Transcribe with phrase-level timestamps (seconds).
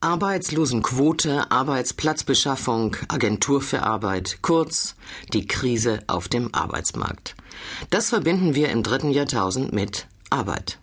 [0.00, 4.94] Arbeitslosenquote, Arbeitsplatzbeschaffung, Agentur für Arbeit, kurz
[5.32, 7.34] die Krise auf dem Arbeitsmarkt.
[7.90, 10.78] Das verbinden wir im dritten Jahrtausend mit Arbeit.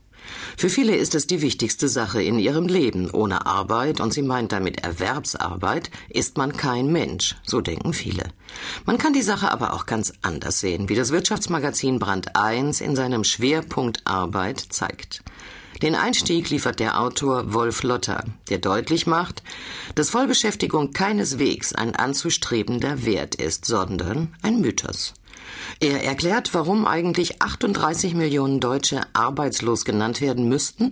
[0.57, 3.09] Für viele ist es die wichtigste Sache in ihrem Leben.
[3.11, 8.23] Ohne Arbeit, und sie meint damit Erwerbsarbeit, ist man kein Mensch, so denken viele.
[8.85, 12.95] Man kann die Sache aber auch ganz anders sehen, wie das Wirtschaftsmagazin Brand 1 in
[12.95, 15.23] seinem Schwerpunkt Arbeit zeigt.
[15.81, 19.43] Den Einstieg liefert der Autor Wolf Lotter, der deutlich macht,
[19.95, 25.13] dass Vollbeschäftigung keineswegs ein anzustrebender Wert ist, sondern ein Mythos.
[25.79, 30.91] Er erklärt, warum eigentlich 38 Millionen Deutsche arbeitslos genannt werden müssten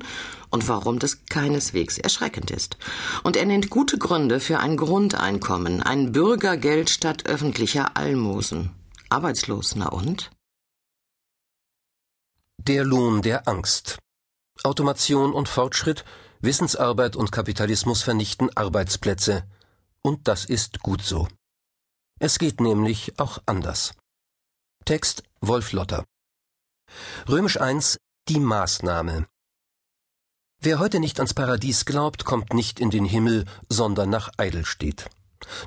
[0.49, 2.77] und warum das keineswegs erschreckend ist.
[3.23, 8.71] Und er nennt gute Gründe für ein Grundeinkommen, ein Bürgergeld statt öffentlicher Almosen.
[9.09, 10.31] Arbeitslos, na und?
[12.59, 13.99] Der Lohn der Angst.
[14.63, 16.05] Automation und Fortschritt,
[16.39, 19.44] Wissensarbeit und Kapitalismus vernichten Arbeitsplätze.
[20.02, 21.27] Und das ist gut so.
[22.19, 23.94] Es geht nämlich auch anders.
[24.86, 26.03] Text Wolf Lotter.
[27.30, 29.28] Römisch 1 Die Maßnahme.
[30.59, 35.09] Wer heute nicht ans Paradies glaubt, kommt nicht in den Himmel, sondern nach Eidelstedt.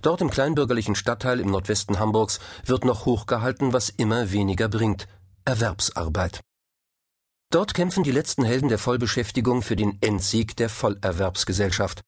[0.02, 5.08] Dort im kleinbürgerlichen Stadtteil im Nordwesten Hamburgs wird noch hochgehalten, was immer weniger bringt
[5.46, 6.42] Erwerbsarbeit.
[7.50, 12.02] Dort kämpfen die letzten Helden der Vollbeschäftigung für den Endsieg der Vollerwerbsgesellschaft.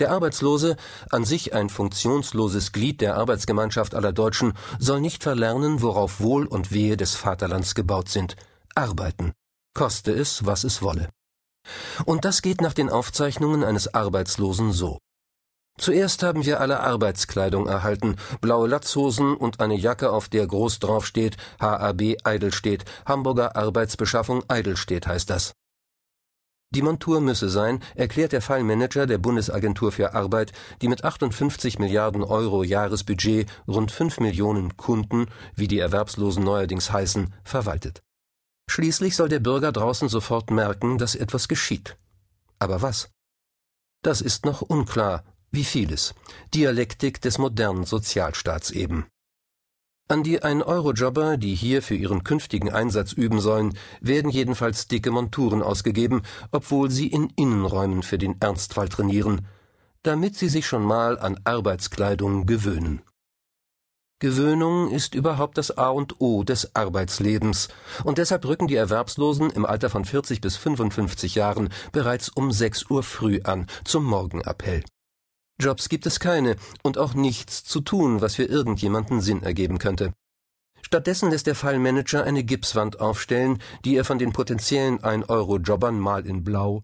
[0.00, 0.74] Der Arbeitslose,
[1.10, 6.72] an sich ein funktionsloses Glied der Arbeitsgemeinschaft aller Deutschen, soll nicht verlernen, worauf Wohl und
[6.72, 8.34] Wehe des Vaterlands gebaut sind.
[8.74, 9.32] Arbeiten.
[9.72, 11.10] Koste es, was es wolle.
[12.04, 14.98] Und das geht nach den Aufzeichnungen eines Arbeitslosen so.
[15.78, 21.36] Zuerst haben wir alle Arbeitskleidung erhalten, blaue Latzhosen und eine Jacke, auf der groß draufsteht
[21.60, 25.54] HAB Eidelstedt, Hamburger Arbeitsbeschaffung Eidelstedt heißt das.
[26.74, 32.24] Die Montur müsse sein, erklärt der Fallmanager der Bundesagentur für Arbeit, die mit 58 Milliarden
[32.24, 38.02] Euro Jahresbudget rund 5 Millionen Kunden, wie die Erwerbslosen neuerdings heißen, verwaltet.
[38.68, 41.96] Schließlich soll der Bürger draußen sofort merken, dass etwas geschieht.
[42.58, 43.10] Aber was?
[44.02, 46.14] Das ist noch unklar wie vieles.
[46.52, 49.06] Dialektik des modernen Sozialstaats eben.
[50.06, 53.72] An die Ein-Euro-Jobber, die hier für ihren künftigen Einsatz üben sollen,
[54.02, 56.20] werden jedenfalls dicke Monturen ausgegeben,
[56.50, 59.46] obwohl sie in Innenräumen für den Ernstfall trainieren,
[60.02, 63.00] damit sie sich schon mal an Arbeitskleidung gewöhnen.
[64.18, 67.68] Gewöhnung ist überhaupt das A und O des Arbeitslebens,
[68.04, 72.90] und deshalb rücken die Erwerbslosen im Alter von 40 bis 55 Jahren bereits um 6
[72.90, 74.84] Uhr früh an zum Morgenappell.
[75.60, 80.12] Jobs gibt es keine und auch nichts zu tun, was für irgendjemanden Sinn ergeben könnte.
[80.82, 86.44] Stattdessen lässt der Fallmanager eine Gipswand aufstellen, die er von den potenziellen 1-Euro-Jobbern mal in
[86.44, 86.82] Blau,